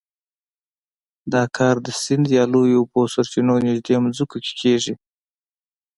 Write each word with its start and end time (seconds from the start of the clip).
دا 1.33 1.43
کار 1.57 1.75
د 1.85 1.87
سیند 2.01 2.25
یا 2.37 2.43
لویو 2.53 2.79
اوبو 2.81 3.01
سرچینو 3.13 3.53
نږدې 3.67 3.95
ځمکو 4.17 4.37
کې 4.45 4.51
کېږي. 4.61 4.93